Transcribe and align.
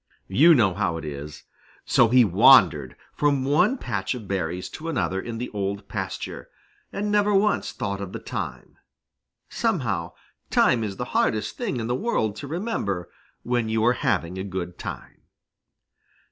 You 0.33 0.55
know 0.55 0.73
how 0.73 0.97
it 0.97 1.05
is. 1.05 1.43
So 1.85 2.07
he 2.07 2.25
wandered 2.25 2.95
from 3.13 3.45
one 3.45 3.77
patch 3.77 4.15
of 4.15 4.27
berries 4.27 4.67
to 4.69 4.89
another 4.89 5.21
in 5.21 5.37
the 5.37 5.51
Old 5.51 5.87
Pasture, 5.87 6.49
and 6.91 7.11
never 7.11 7.35
once 7.35 7.71
thought 7.71 8.01
of 8.01 8.11
the 8.11 8.17
time. 8.19 8.79
Somehow, 9.47 10.13
time 10.49 10.83
is 10.83 10.95
the 10.97 11.05
hardest 11.13 11.55
thing 11.55 11.79
in 11.79 11.85
the 11.85 11.93
world 11.93 12.35
to 12.37 12.47
remember, 12.47 13.11
when 13.43 13.69
you 13.69 13.85
are 13.85 13.93
having 13.93 14.39
a 14.39 14.43
good 14.43 14.79
time. 14.79 15.21